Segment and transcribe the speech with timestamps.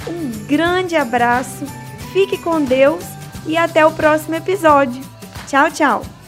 [0.06, 1.66] Um grande abraço,
[2.12, 3.04] fique com Deus
[3.46, 5.02] e até o próximo episódio.
[5.48, 6.23] Tchau, tchau!